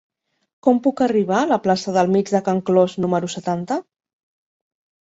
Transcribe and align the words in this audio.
Com 0.67 0.79
puc 0.87 1.03
arribar 1.07 1.35
a 1.41 1.51
la 1.51 1.59
plaça 1.67 1.95
del 1.99 2.11
Mig 2.17 2.33
de 2.39 2.43
Can 2.49 2.65
Clos 2.73 2.99
número 3.07 3.33
setanta? 3.39 3.83